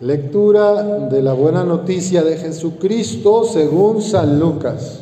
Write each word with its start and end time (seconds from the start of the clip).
Lectura 0.00 1.08
de 1.08 1.22
la 1.22 1.32
buena 1.32 1.64
noticia 1.64 2.22
de 2.22 2.36
Jesucristo 2.36 3.44
según 3.44 4.02
San 4.02 4.38
Lucas. 4.38 5.00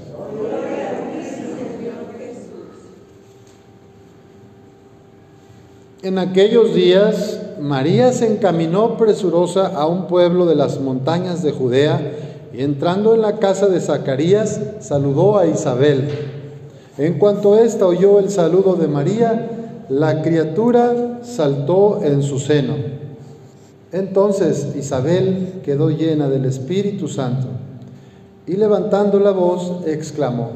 En 6.05 6.17
aquellos 6.19 6.77
días, 6.77 7.41
María 7.61 8.13
se 8.13 8.33
encaminó 8.33 8.97
presurosa 8.97 9.67
a 9.67 9.89
un 9.89 10.07
pueblo 10.07 10.47
de 10.47 10.55
las 10.55 10.81
montañas 10.81 11.43
de 11.43 11.51
Judea 11.51 12.13
y 12.53 12.63
entrando 12.63 13.17
en 13.17 13.23
la 13.23 13.41
casa 13.41 13.67
de 13.67 13.81
Zacarías, 13.81 14.61
saludó 14.79 15.39
a 15.39 15.47
Isabel. 15.49 16.09
En 16.99 17.19
cuanto 17.19 17.59
ésta 17.59 17.85
oyó 17.85 18.21
el 18.21 18.31
saludo 18.31 18.77
de 18.77 18.87
María, 18.87 19.51
la 19.89 20.23
criatura 20.23 21.19
saltó 21.25 22.01
en 22.05 22.23
su 22.23 22.39
seno. 22.39 22.94
Entonces 23.95 24.75
Isabel 24.77 25.61
quedó 25.63 25.89
llena 25.89 26.29
del 26.29 26.47
Espíritu 26.47 27.07
Santo 27.07 27.47
y 28.45 28.57
levantando 28.57 29.21
la 29.21 29.31
voz 29.31 29.87
exclamó, 29.87 30.51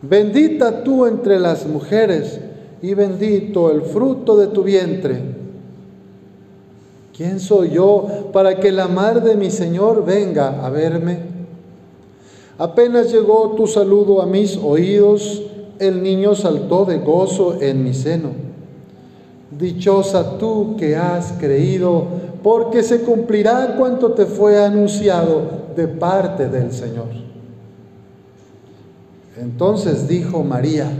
Bendita 0.00 0.84
tú 0.84 1.04
entre 1.04 1.38
las 1.38 1.66
mujeres 1.66 2.40
y 2.80 2.94
bendito 2.94 3.70
el 3.70 3.82
fruto 3.82 4.38
de 4.38 4.46
tu 4.46 4.62
vientre. 4.62 5.20
¿Quién 7.14 7.38
soy 7.38 7.72
yo 7.72 8.30
para 8.32 8.58
que 8.58 8.72
la 8.72 8.88
madre 8.88 9.28
de 9.28 9.36
mi 9.36 9.50
Señor 9.50 10.02
venga 10.02 10.64
a 10.64 10.70
verme? 10.70 11.18
Apenas 12.56 13.12
llegó 13.12 13.52
tu 13.54 13.66
saludo 13.66 14.22
a 14.22 14.26
mis 14.26 14.56
oídos, 14.56 15.42
el 15.78 16.02
niño 16.02 16.34
saltó 16.34 16.86
de 16.86 17.00
gozo 17.00 17.60
en 17.60 17.84
mi 17.84 17.92
seno. 17.92 18.51
Dichosa 19.58 20.38
tú 20.38 20.76
que 20.76 20.96
has 20.96 21.32
creído, 21.32 22.06
porque 22.42 22.82
se 22.82 23.02
cumplirá 23.02 23.76
cuanto 23.76 24.12
te 24.12 24.26
fue 24.26 24.62
anunciado 24.64 25.42
de 25.76 25.88
parte 25.88 26.48
del 26.48 26.72
Señor. 26.72 27.08
Entonces 29.40 30.08
dijo 30.08 30.42
María, 30.42 30.90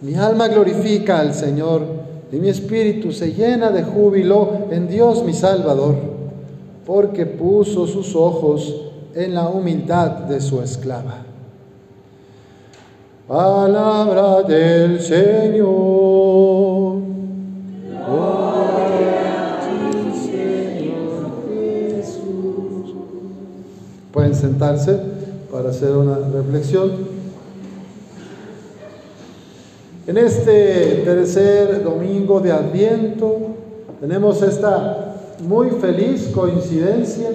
mi 0.00 0.14
alma 0.14 0.48
glorifica 0.48 1.20
al 1.20 1.34
Señor 1.34 1.82
y 2.32 2.36
mi 2.36 2.48
espíritu 2.48 3.12
se 3.12 3.32
llena 3.32 3.70
de 3.70 3.82
júbilo 3.82 4.68
en 4.70 4.88
Dios 4.88 5.24
mi 5.24 5.32
Salvador, 5.32 5.96
porque 6.86 7.26
puso 7.26 7.86
sus 7.86 8.14
ojos 8.14 8.86
en 9.14 9.34
la 9.34 9.48
humildad 9.48 10.10
de 10.10 10.40
su 10.40 10.62
esclava. 10.62 11.24
Palabra 13.26 14.42
del 14.42 15.00
Señor. 15.00 15.79
Para 24.60 25.70
hacer 25.70 25.96
una 25.96 26.18
reflexión. 26.18 26.92
En 30.06 30.18
este 30.18 31.02
tercer 31.04 31.82
domingo 31.82 32.40
de 32.40 32.52
Adviento 32.52 33.38
tenemos 34.00 34.42
esta 34.42 35.16
muy 35.40 35.70
feliz 35.70 36.30
coincidencia 36.34 37.30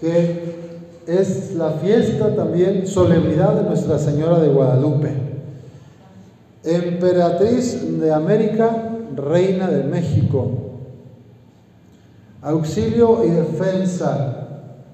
que 0.00 0.52
es 1.06 1.54
la 1.56 1.70
fiesta 1.72 2.34
también, 2.36 2.86
solemnidad 2.86 3.54
de 3.54 3.64
Nuestra 3.64 3.98
Señora 3.98 4.38
de 4.38 4.48
Guadalupe, 4.48 5.10
emperatriz 6.62 8.00
de 8.00 8.12
América, 8.12 8.88
reina 9.16 9.68
de 9.68 9.82
México, 9.82 10.48
auxilio 12.40 13.24
y 13.24 13.30
defensa 13.30 14.42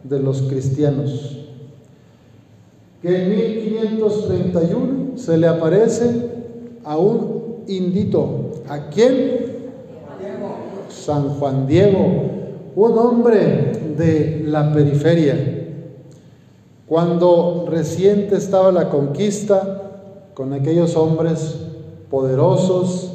de 0.05 0.20
los 0.20 0.42
cristianos, 0.42 1.38
que 3.03 3.23
en 3.23 3.31
1531 3.31 5.17
se 5.17 5.36
le 5.36 5.47
aparece 5.47 6.31
a 6.85 6.97
un 6.97 7.64
indito. 7.69 8.53
¿A 8.69 8.89
quién? 8.89 9.47
San 10.89 11.29
Juan 11.39 11.67
Diego, 11.67 12.01
un 12.75 12.98
hombre 12.98 13.73
de 13.97 14.42
la 14.47 14.73
periferia. 14.73 15.37
Cuando 16.87 17.67
reciente 17.69 18.37
estaba 18.37 18.73
la 18.73 18.89
conquista 18.89 19.83
con 20.35 20.53
aquellos 20.53 20.97
hombres 20.97 21.57
poderosos 22.11 23.13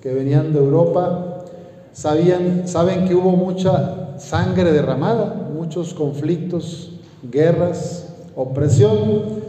que 0.00 0.14
venían 0.14 0.52
de 0.52 0.60
Europa, 0.60 1.44
sabían, 1.92 2.68
saben 2.68 3.06
que 3.06 3.14
hubo 3.14 3.30
mucha 3.30 4.18
sangre 4.18 4.72
derramada, 4.72 5.48
muchos 5.52 5.94
conflictos, 5.94 6.92
guerras, 7.22 8.05
opresión. 8.36 9.46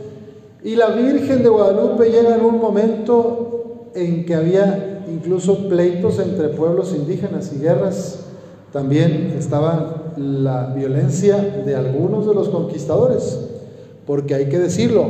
Y 0.63 0.75
la 0.75 0.89
Virgen 0.89 1.43
de 1.43 1.49
Guadalupe 1.49 2.09
llega 2.09 2.35
en 2.35 2.43
un 2.43 2.59
momento 2.59 3.89
en 3.93 4.25
que 4.25 4.33
había 4.33 5.03
incluso 5.07 5.67
pleitos 5.69 6.19
entre 6.19 6.49
pueblos 6.49 6.93
indígenas 6.95 7.51
y 7.53 7.59
guerras. 7.59 8.21
También 8.73 9.35
estaba 9.37 10.13
la 10.17 10.73
violencia 10.73 11.37
de 11.37 11.75
algunos 11.75 12.27
de 12.27 12.33
los 12.33 12.49
conquistadores, 12.49 13.39
porque 14.05 14.33
hay 14.35 14.49
que 14.49 14.59
decirlo, 14.59 15.05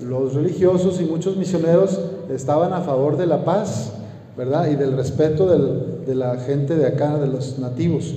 los 0.00 0.34
religiosos 0.34 1.00
y 1.00 1.04
muchos 1.04 1.36
misioneros 1.36 2.00
estaban 2.28 2.72
a 2.72 2.80
favor 2.80 3.16
de 3.16 3.26
la 3.26 3.44
paz, 3.44 3.92
¿verdad? 4.36 4.68
Y 4.70 4.76
del 4.76 4.96
respeto 4.96 5.46
de 5.46 6.14
la 6.14 6.36
gente 6.38 6.76
de 6.76 6.86
acá, 6.86 7.18
de 7.18 7.28
los 7.28 7.58
nativos. 7.58 8.14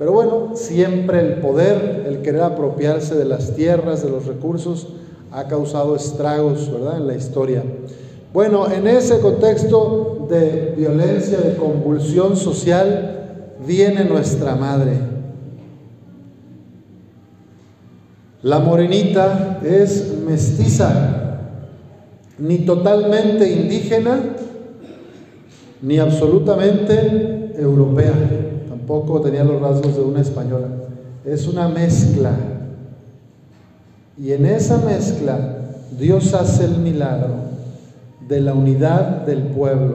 Pero 0.00 0.12
bueno, 0.12 0.52
siempre 0.54 1.20
el 1.20 1.34
poder, 1.42 2.06
el 2.08 2.22
querer 2.22 2.40
apropiarse 2.40 3.14
de 3.16 3.26
las 3.26 3.54
tierras, 3.54 4.02
de 4.02 4.08
los 4.08 4.24
recursos, 4.24 4.88
ha 5.30 5.46
causado 5.46 5.94
estragos, 5.94 6.72
¿verdad? 6.72 6.96
En 6.96 7.06
la 7.06 7.16
historia. 7.16 7.62
Bueno, 8.32 8.66
en 8.72 8.86
ese 8.86 9.20
contexto 9.20 10.26
de 10.30 10.72
violencia, 10.74 11.38
de 11.40 11.54
convulsión 11.54 12.34
social, 12.34 13.50
viene 13.66 14.04
nuestra 14.06 14.56
madre. 14.56 14.92
La 18.40 18.58
morenita 18.58 19.60
es 19.62 20.14
mestiza, 20.26 21.40
ni 22.38 22.60
totalmente 22.60 23.52
indígena, 23.52 24.18
ni 25.82 25.98
absolutamente 25.98 27.52
europea. 27.58 28.39
Tampoco 28.90 29.20
tenía 29.20 29.44
los 29.44 29.62
rasgos 29.62 29.94
de 29.94 30.02
una 30.02 30.20
española. 30.20 30.66
Es 31.24 31.46
una 31.46 31.68
mezcla. 31.68 32.32
Y 34.18 34.32
en 34.32 34.44
esa 34.46 34.78
mezcla 34.78 35.58
Dios 35.96 36.34
hace 36.34 36.64
el 36.64 36.78
milagro 36.78 37.34
de 38.28 38.40
la 38.40 38.52
unidad 38.52 39.24
del 39.26 39.42
pueblo. 39.44 39.94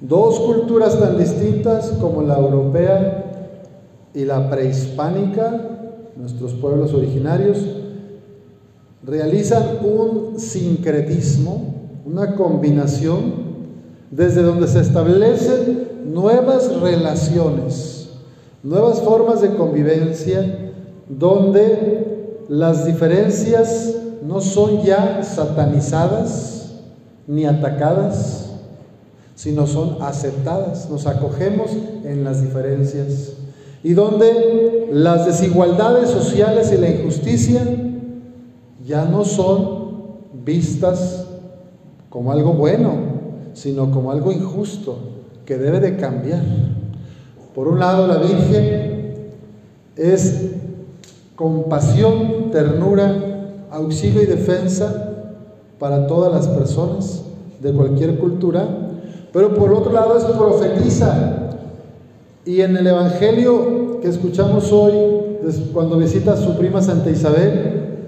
Dos 0.00 0.40
culturas 0.40 0.98
tan 0.98 1.18
distintas 1.18 1.90
como 2.00 2.22
la 2.22 2.38
europea 2.38 3.24
y 4.14 4.24
la 4.24 4.48
prehispánica, 4.48 5.60
nuestros 6.16 6.54
pueblos 6.54 6.94
originarios, 6.94 7.58
realizan 9.02 9.62
un 9.84 10.40
sincretismo, 10.40 11.74
una 12.06 12.34
combinación 12.34 13.45
desde 14.10 14.42
donde 14.42 14.68
se 14.68 14.80
establecen 14.80 15.88
nuevas 16.06 16.80
relaciones, 16.80 18.10
nuevas 18.62 19.00
formas 19.00 19.40
de 19.40 19.54
convivencia, 19.54 20.72
donde 21.08 22.42
las 22.48 22.86
diferencias 22.86 23.94
no 24.22 24.40
son 24.40 24.82
ya 24.82 25.22
satanizadas, 25.22 26.56
ni 27.26 27.44
atacadas, 27.44 28.50
sino 29.34 29.66
son 29.66 29.98
aceptadas. 30.00 30.88
Nos 30.90 31.06
acogemos 31.06 31.70
en 32.04 32.24
las 32.24 32.42
diferencias. 32.42 33.32
Y 33.82 33.92
donde 33.92 34.88
las 34.92 35.26
desigualdades 35.26 36.10
sociales 36.10 36.72
y 36.72 36.78
la 36.78 36.90
injusticia 36.90 37.62
ya 38.84 39.04
no 39.04 39.24
son 39.24 39.86
vistas 40.44 41.24
como 42.08 42.32
algo 42.32 42.54
bueno, 42.54 43.05
sino 43.56 43.90
como 43.90 44.12
algo 44.12 44.30
injusto 44.32 44.98
que 45.46 45.56
debe 45.56 45.80
de 45.80 45.96
cambiar. 45.96 46.42
Por 47.54 47.68
un 47.68 47.78
lado, 47.78 48.06
la 48.06 48.18
Virgen 48.18 49.30
es 49.96 50.50
compasión, 51.34 52.50
ternura, 52.52 53.64
auxilio 53.70 54.22
y 54.22 54.26
defensa 54.26 55.14
para 55.78 56.06
todas 56.06 56.32
las 56.32 56.48
personas 56.48 57.22
de 57.62 57.72
cualquier 57.72 58.18
cultura, 58.18 58.68
pero 59.32 59.54
por 59.54 59.72
otro 59.72 59.90
lado 59.90 60.18
es 60.18 60.24
profetiza. 60.24 61.54
Y 62.44 62.60
en 62.60 62.76
el 62.76 62.86
Evangelio 62.86 64.00
que 64.02 64.08
escuchamos 64.08 64.70
hoy, 64.70 64.92
cuando 65.72 65.96
visita 65.96 66.34
a 66.34 66.36
su 66.36 66.58
prima 66.58 66.82
Santa 66.82 67.08
Isabel, 67.08 68.02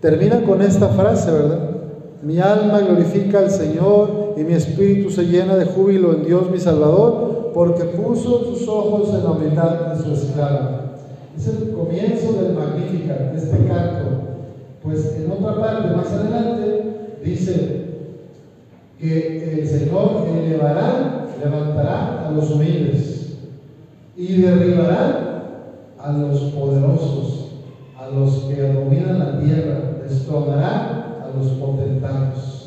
termina 0.00 0.42
con 0.42 0.60
esta 0.60 0.88
frase, 0.88 1.30
¿verdad? 1.30 1.70
Mi 2.22 2.38
alma 2.38 2.80
glorifica 2.80 3.38
al 3.38 3.50
Señor 3.50 4.19
y 4.40 4.44
mi 4.44 4.54
espíritu 4.54 5.10
se 5.10 5.24
llena 5.24 5.54
de 5.56 5.66
júbilo 5.66 6.14
en 6.14 6.24
Dios 6.24 6.50
mi 6.50 6.58
Salvador, 6.58 7.50
porque 7.52 7.84
puso 7.84 8.42
sus 8.44 8.66
ojos 8.66 9.10
en 9.14 9.24
la 9.24 9.32
humildad 9.32 9.92
de 9.92 10.02
su 10.02 10.12
esclava. 10.14 10.96
Es 11.36 11.46
el 11.48 11.72
comienzo 11.72 12.32
del 12.32 12.54
Magnífica, 12.54 13.32
de 13.32 13.36
este 13.36 13.58
canto. 13.66 14.22
Pues 14.82 15.14
en 15.16 15.30
otra 15.30 15.60
parte, 15.60 15.94
más 15.94 16.10
adelante, 16.12 16.84
dice 17.22 17.86
que 18.98 19.60
el 19.60 19.68
Señor 19.68 20.26
elevará, 20.34 21.26
levantará 21.44 22.28
a 22.28 22.30
los 22.30 22.50
humildes 22.50 23.34
y 24.16 24.40
derribará 24.40 25.42
a 25.98 26.12
los 26.12 26.40
poderosos, 26.52 27.48
a 27.98 28.08
los 28.08 28.44
que 28.44 28.72
dominan 28.72 29.18
la 29.18 29.38
tierra, 29.38 30.00
destronará 30.02 31.24
a 31.24 31.36
los 31.36 31.48
potentados. 31.52 32.59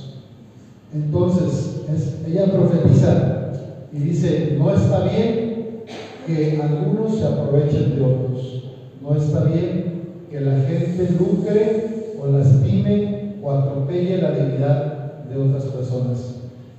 Entonces, 0.93 1.85
ella 2.27 2.51
profetiza 2.51 3.51
y 3.91 3.97
dice, 3.97 4.57
no 4.59 4.71
está 4.71 5.01
bien 5.05 5.83
que 6.27 6.61
algunos 6.61 7.17
se 7.17 7.25
aprovechen 7.25 7.95
de 7.95 8.01
otros, 8.01 8.63
no 9.01 9.15
está 9.15 9.45
bien 9.45 10.03
que 10.29 10.39
la 10.41 10.59
gente 10.61 11.15
lucre 11.19 12.13
o 12.21 12.27
lastime 12.27 13.33
o 13.43 13.51
atropelle 13.51 14.21
la 14.21 14.31
dignidad 14.31 15.23
de 15.29 15.37
otras 15.37 15.63
personas. 15.65 16.35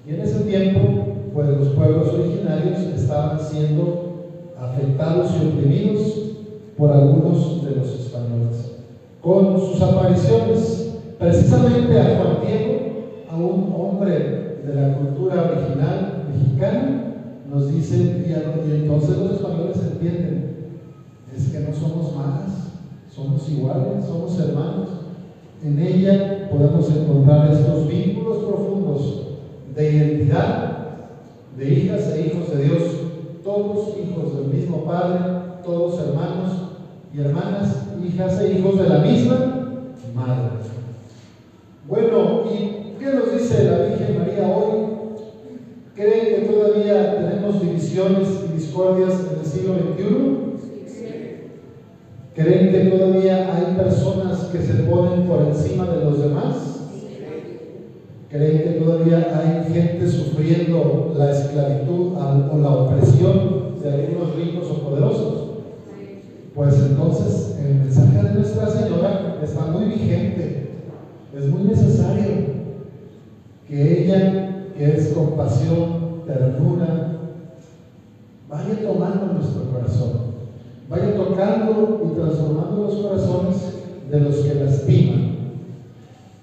Y 0.07 0.15
en 0.15 0.21
ese 0.21 0.41
tiempo, 0.45 0.81
pues 1.33 1.49
los 1.49 1.69
pueblos 1.71 2.15
originarios 2.15 2.79
estaban 2.95 3.39
siendo 3.41 4.31
afectados 4.59 5.33
y 5.35 5.49
oprimidos 5.49 6.15
por 6.79 6.93
algunos 6.93 7.65
de 7.65 7.77
los 7.77 7.89
españoles. 7.89 8.77
Con 9.21 9.59
sus 9.59 9.83
apariciones, 9.83 10.95
precisamente 11.19 11.99
a 11.99 12.17
Juan 12.17 12.47
Diego, 12.47 12.94
a 13.35 13.37
un 13.37 13.75
hombre 13.77 14.61
de 14.65 14.75
la 14.75 14.97
cultura 14.97 15.51
original 15.51 16.25
mexicana, 16.33 17.05
nos 17.51 17.73
dice, 17.73 17.97
y, 18.27 18.73
entonces 18.73 19.19
los 19.19 19.33
españoles 19.33 19.77
entienden, 19.93 20.55
es 21.37 21.49
que 21.49 21.61
no 21.61 21.75
somos 21.75 22.15
más, 22.17 22.71
somos 23.15 23.49
iguales, 23.49 24.05
somos 24.07 24.39
hermanos. 24.39 24.89
En 25.65 25.79
ella 25.79 26.49
podemos 26.51 26.89
encontrar 26.91 27.53
estos 27.53 27.89
vínculos 27.89 28.39
profundos 28.45 29.27
de 29.75 29.93
identidad, 29.93 30.71
de 31.57 31.75
hijas 31.75 32.13
e 32.15 32.27
hijos 32.27 32.57
de 32.57 32.65
Dios, 32.65 32.83
todos 33.43 33.97
hijos 33.99 34.37
del 34.37 34.47
mismo 34.47 34.85
Padre, 34.85 35.19
todos 35.65 36.01
hermanos 36.01 36.53
y 37.13 37.21
hermanas, 37.21 37.87
hijas 38.05 38.41
e 38.41 38.59
hijos 38.59 38.79
de 38.79 38.89
la 38.89 38.99
misma 38.99 39.37
Madre. 40.15 40.55
Bueno, 41.87 42.45
¿y 42.51 42.95
qué 42.99 43.13
nos 43.13 43.33
dice 43.33 43.65
la 43.65 43.87
Virgen 43.87 44.19
María 44.19 44.49
hoy? 44.49 44.87
¿Creen 45.95 46.41
que 46.41 46.49
todavía 46.49 47.15
tenemos 47.15 47.63
divisiones 47.95 48.29
y 48.49 48.53
discordias 48.55 49.15
en 49.21 49.39
el 49.39 49.47
siglo 49.47 49.75
XXI? 49.75 50.35
¿Creen 52.35 52.73
que 52.73 52.91
todavía 52.91 53.55
hay 53.55 53.77
personas 53.77 54.39
que 54.47 54.59
se 54.59 54.73
ponen 54.83 55.29
por 55.29 55.43
encima 55.43 55.87
de 55.87 56.05
los 56.05 56.19
demás? 56.19 56.57
¿Creen 58.29 58.63
que 58.65 58.81
todavía 58.81 59.39
hay 59.39 59.73
gente 59.73 60.09
sufriendo 60.09 61.15
la 61.17 61.31
esclavitud 61.31 62.17
o 62.17 62.59
la 62.61 62.71
opresión 62.71 63.81
de 63.81 63.93
algunos 63.93 64.35
ricos 64.35 64.71
o 64.73 64.89
poderosos? 64.89 65.45
Pues 66.53 66.75
entonces 66.75 67.57
el 67.65 67.75
mensaje 67.77 68.23
de 68.27 68.35
Nuestra 68.35 68.71
Señora 68.71 69.39
está 69.41 69.67
muy 69.67 69.85
vigente. 69.85 70.71
Es 71.37 71.47
muy 71.47 71.63
necesario 71.63 72.25
que 73.69 74.05
ella 74.05 74.73
que 74.77 74.97
es 74.97 75.09
compasión, 75.09 76.23
ternura, 76.27 77.14
vaya 78.49 78.83
tomando 78.83 79.33
nuestro 79.35 79.63
corazón, 79.73 80.11
vaya 80.89 81.17
tocando 81.17 82.03
y 82.05 82.15
transformando 82.15 82.85
los 82.85 82.97
corazones 82.97 83.57
de 84.11 84.21
los 84.21 84.37
que 84.37 84.55
lastiman. 84.55 85.35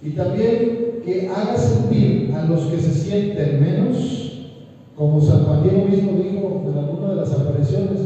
Y 0.01 0.11
también 0.11 1.01
que 1.05 1.29
haga 1.29 1.55
sentir 1.57 2.33
a 2.35 2.45
los 2.45 2.61
que 2.65 2.77
se 2.77 2.91
sienten 2.91 3.61
menos, 3.61 4.31
como 4.95 5.21
San 5.21 5.45
Diego 5.63 5.87
mismo 5.87 6.11
dijo 6.13 6.63
en 6.67 6.77
alguna 6.77 7.09
de 7.11 7.15
las 7.15 7.31
apariciones, 7.33 7.99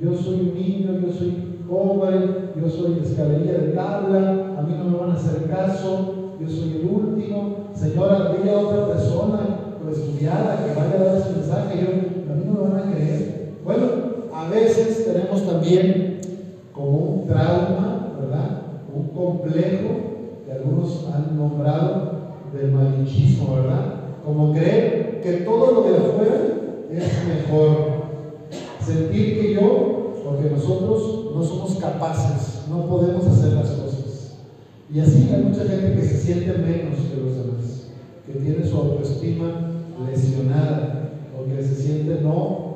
yo 0.00 0.16
soy 0.16 0.40
un 0.40 0.54
niño, 0.54 1.00
yo 1.00 1.12
soy 1.12 1.32
pobre, 1.68 2.52
yo 2.60 2.68
soy 2.68 2.98
escalería 3.02 3.52
de 3.58 3.68
tabla, 3.72 4.56
a 4.58 4.62
mí 4.62 4.74
no 4.78 4.90
me 4.90 4.98
van 4.98 5.10
a 5.10 5.14
hacer 5.14 5.48
caso, 5.48 6.14
yo 6.40 6.48
soy 6.48 6.80
el 6.80 6.88
último, 6.88 7.68
Señora, 7.74 8.32
dile 8.32 8.52
a 8.52 8.58
otra 8.58 8.86
persona 8.88 9.58
estudiada 9.90 10.64
que 10.64 10.78
vaya 10.78 10.94
a 10.94 11.04
dar 11.04 11.16
ese 11.16 11.32
mensaje, 11.32 11.80
yo, 11.80 12.32
a 12.32 12.36
mí 12.36 12.44
no 12.44 12.52
me 12.52 12.68
van 12.68 12.77
a 12.77 12.77
veces 14.48 15.04
tenemos 15.04 15.46
también 15.46 16.20
como 16.72 16.98
un 16.98 17.26
trauma, 17.26 18.14
¿verdad? 18.20 18.62
Un 18.94 19.08
complejo 19.08 20.42
que 20.44 20.52
algunos 20.52 21.06
han 21.14 21.36
nombrado 21.36 22.12
del 22.52 22.72
malinchismo, 22.72 23.54
¿verdad? 23.56 23.94
Como 24.24 24.52
creer 24.52 25.20
que 25.22 25.32
todo 25.44 25.72
lo 25.72 25.82
de 25.82 25.96
afuera 25.96 26.58
es 26.90 27.04
mejor. 27.26 27.98
Sentir 28.80 29.40
que 29.40 29.54
yo, 29.54 30.14
porque 30.24 30.50
nosotros 30.50 31.30
no 31.34 31.42
somos 31.42 31.76
capaces, 31.76 32.62
no 32.70 32.86
podemos 32.86 33.26
hacer 33.26 33.52
las 33.52 33.70
cosas. 33.70 34.38
Y 34.90 35.00
así 35.00 35.28
hay 35.30 35.42
mucha 35.42 35.64
gente 35.64 35.94
que 35.94 36.06
se 36.06 36.16
siente 36.16 36.52
menos 36.58 36.96
que 36.96 37.20
los 37.20 37.36
demás, 37.36 37.90
que 38.26 38.32
tiene 38.32 38.64
su 38.64 38.76
autoestima 38.76 39.72
lesionada, 40.08 41.10
porque 41.36 41.62
se 41.62 41.74
siente 41.74 42.22
no 42.22 42.67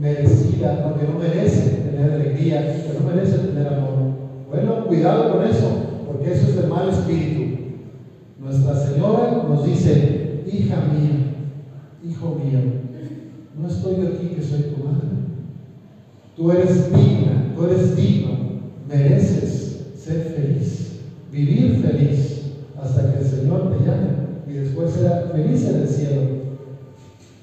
merecida, 0.00 0.84
porque 0.84 1.04
no 1.04 1.18
merece 1.18 1.62
tener 1.82 2.12
alegría, 2.12 2.62
que 2.86 2.98
no 2.98 3.06
merece 3.06 3.38
tener 3.38 3.66
amor. 3.66 4.18
Bueno, 4.50 4.88
cuidado 4.88 5.34
con 5.34 5.44
eso, 5.46 6.04
porque 6.06 6.32
eso 6.32 6.48
es 6.48 6.56
de 6.56 6.68
mal 6.68 6.88
espíritu. 6.88 7.44
Nuestra 8.40 8.74
Señora 8.74 9.44
nos 9.48 9.66
dice, 9.66 10.44
hija 10.46 10.76
mía, 10.80 11.16
hijo 12.08 12.34
mío, 12.34 12.60
no 13.60 13.68
estoy 13.68 13.96
aquí 14.06 14.28
que 14.34 14.42
soy 14.42 14.62
tu 14.62 14.84
madre. 14.84 15.08
Tú 16.36 16.52
eres 16.52 16.92
digna, 16.92 17.52
tú 17.56 17.64
eres 17.64 17.96
digno, 17.96 18.60
mereces 18.88 19.92
ser 19.96 20.22
feliz, 20.22 21.00
vivir 21.32 21.82
feliz 21.82 22.54
hasta 22.80 23.12
que 23.12 23.18
el 23.18 23.24
Señor 23.24 23.76
te 23.76 23.84
llame 23.84 24.28
y 24.48 24.52
después 24.52 24.92
será 24.92 25.28
feliz 25.32 25.66
en 25.66 25.80
el 25.82 25.88
cielo. 25.88 26.37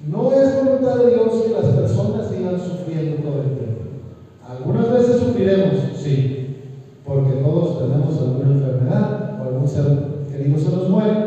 No 0.04 0.32
es 0.32 0.64
voluntad 0.64 0.96
de 0.96 1.14
Dios 1.14 1.42
que 1.42 1.52
las 1.52 1.74
personas 1.74 2.28
sigan 2.28 2.60
sufriendo 2.60 3.22
todo 3.22 3.42
el 3.42 3.56
tiempo. 3.56 3.82
Algunas 4.46 4.92
veces 4.92 5.20
sufriremos, 5.20 5.74
sí, 5.96 6.56
porque 7.04 7.32
todos 7.42 7.78
tenemos 7.78 8.18
alguna 8.18 8.52
enfermedad 8.52 9.40
o 9.40 9.48
algún 9.48 9.68
ser 9.68 9.84
querido 10.30 10.58
se 10.58 10.76
nos 10.76 10.88
muere. 10.88 11.26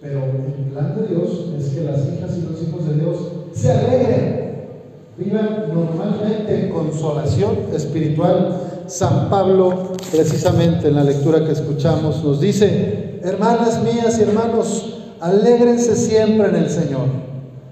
Pero 0.00 0.20
el 0.24 0.72
plan 0.72 0.96
de 0.96 1.06
Dios 1.06 1.46
es 1.58 1.68
que 1.70 1.84
las 1.84 2.00
hijas 2.06 2.36
y 2.36 2.42
los 2.42 2.62
hijos 2.62 2.88
de 2.88 2.94
Dios 2.94 3.16
se 3.52 3.72
alegren, 3.72 4.68
vivan 5.16 5.68
normalmente 5.72 6.70
consolación 6.70 7.56
espiritual. 7.74 8.62
San 8.86 9.28
Pablo, 9.28 9.92
precisamente 10.10 10.88
en 10.88 10.96
la 10.96 11.04
lectura 11.04 11.44
que 11.44 11.52
escuchamos, 11.52 12.24
nos 12.24 12.40
dice, 12.40 13.20
hermanas 13.22 13.82
mías 13.82 14.18
y 14.18 14.22
hermanos, 14.22 14.98
alégrense 15.20 15.94
siempre 15.94 16.48
en 16.48 16.56
el 16.56 16.70
Señor. 16.70 17.27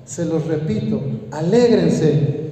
Se 0.07 0.25
los 0.25 0.47
repito, 0.47 1.01
alégrense, 1.31 2.47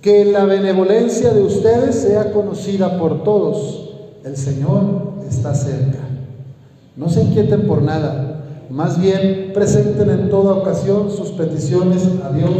que 0.00 0.24
la 0.24 0.44
benevolencia 0.44 1.32
de 1.32 1.42
ustedes 1.42 1.94
sea 1.94 2.32
conocida 2.32 2.98
por 2.98 3.22
todos. 3.22 3.90
El 4.24 4.36
Señor 4.36 5.12
está 5.28 5.54
cerca. 5.54 5.98
No 6.96 7.08
se 7.08 7.22
inquieten 7.22 7.66
por 7.66 7.82
nada, 7.82 8.36
más 8.70 9.00
bien 9.00 9.52
presenten 9.52 10.10
en 10.10 10.30
toda 10.30 10.54
ocasión 10.54 11.10
sus 11.10 11.30
peticiones 11.30 12.08
a 12.24 12.32
Dios 12.32 12.54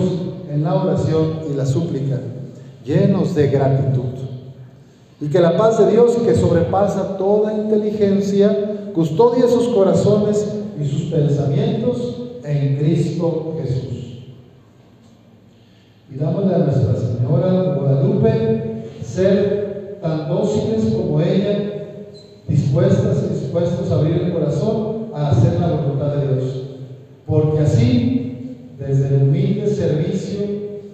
en 0.52 0.62
la 0.62 0.74
oración 0.74 1.40
y 1.50 1.54
la 1.54 1.66
súplica, 1.66 2.20
llenos 2.84 3.34
de 3.34 3.48
gratitud. 3.48 4.02
Y 5.20 5.28
que 5.28 5.40
la 5.40 5.56
paz 5.56 5.78
de 5.78 5.90
Dios, 5.90 6.12
que 6.26 6.34
sobrepasa 6.34 7.16
toda 7.16 7.54
inteligencia, 7.54 8.90
custodie 8.94 9.48
sus 9.48 9.68
corazones 9.68 10.46
y 10.80 10.86
sus 10.86 11.10
pensamientos 11.10 12.22
en 12.44 12.76
Cristo 12.76 13.54
Jesús. 13.62 14.05
Pidámosle 16.16 16.54
a 16.54 16.58
Nuestra 16.60 16.96
Señora 16.96 17.74
Guadalupe 17.74 18.88
ser 19.04 19.98
tan 20.00 20.30
dóciles 20.30 20.94
como 20.94 21.20
ella, 21.20 21.92
dispuestas 22.48 23.22
y 23.22 23.34
dispuestos 23.34 23.92
a 23.92 23.96
abrir 23.96 24.22
el 24.22 24.32
corazón 24.32 25.10
a 25.12 25.32
hacer 25.32 25.60
la 25.60 25.76
voluntad 25.76 26.16
de 26.16 26.26
Dios. 26.26 26.64
Porque 27.26 27.60
así, 27.60 28.72
desde 28.78 29.14
el 29.14 29.28
humilde 29.28 29.68
servicio, 29.68 30.40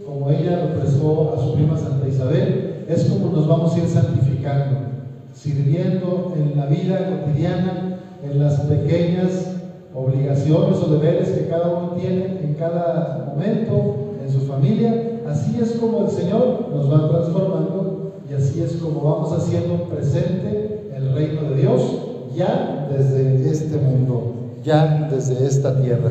como 0.08 0.28
ella 0.28 0.56
lo 0.56 0.80
prestó 0.80 1.34
a 1.36 1.40
su 1.40 1.54
prima 1.54 1.78
Santa 1.78 2.08
Isabel, 2.08 2.86
es 2.88 3.04
como 3.04 3.30
nos 3.30 3.46
vamos 3.46 3.76
a 3.76 3.78
ir 3.78 3.86
santificando, 3.86 4.76
sirviendo 5.34 6.32
en 6.36 6.56
la 6.56 6.66
vida 6.66 7.06
cotidiana, 7.06 7.96
en 8.24 8.40
las 8.40 8.58
pequeñas 8.62 9.54
obligaciones 9.94 10.80
o 10.80 10.88
deberes 10.88 11.30
que 11.30 11.46
cada 11.46 11.68
uno 11.68 11.92
tiene 11.92 12.40
en 12.42 12.54
cada 12.54 13.24
momento 13.32 14.11
su 14.32 14.40
familia. 14.46 15.20
Así 15.28 15.58
es 15.60 15.72
como 15.72 16.06
el 16.06 16.10
Señor 16.10 16.68
nos 16.74 16.90
va 16.90 17.08
transformando 17.08 18.12
y 18.28 18.34
así 18.34 18.62
es 18.62 18.74
como 18.74 19.00
vamos 19.00 19.32
haciendo 19.32 19.84
presente 19.84 20.90
el 20.94 21.14
reino 21.14 21.50
de 21.50 21.56
Dios 21.56 21.82
ya 22.34 22.88
desde 22.90 23.50
este 23.50 23.76
mundo, 23.76 24.34
ya 24.64 25.08
desde 25.10 25.46
esta 25.46 25.80
tierra. 25.80 26.10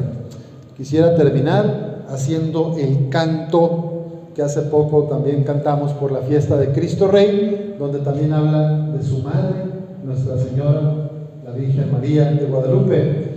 Quisiera 0.78 1.16
terminar 1.16 2.06
haciendo 2.10 2.76
el 2.78 3.10
canto 3.10 3.92
que 4.36 4.42
hace 4.42 4.62
poco 4.64 5.04
también 5.04 5.44
cantamos 5.44 5.92
por 5.94 6.12
la 6.12 6.22
fiesta 6.22 6.58
de 6.58 6.72
Cristo 6.72 7.08
Rey, 7.08 7.76
donde 7.78 8.00
también 8.00 8.34
habla 8.34 8.88
de 8.92 9.04
su 9.04 9.20
madre, 9.20 9.72
Nuestra 10.04 10.38
Señora, 10.38 11.10
la 11.46 11.52
Virgen 11.52 11.92
María 11.92 12.32
de 12.32 12.46
Guadalupe. 12.46 13.32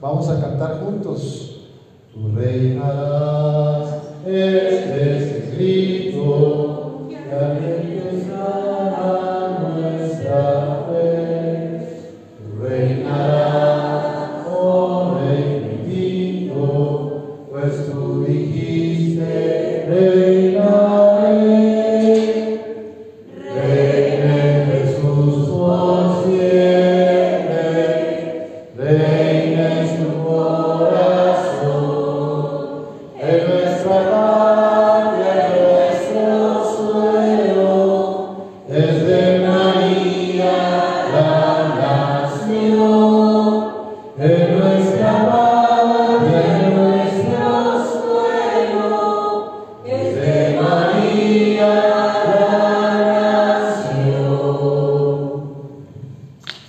Vamos 0.00 0.28
a 0.28 0.40
cantar 0.40 0.80
juntos. 0.84 1.50
Tu 2.12 2.28
reinarás, 2.36 4.03
este 4.26 5.16
es 5.16 5.32
el 5.32 5.54
grito 5.54 7.06
que 7.10 7.16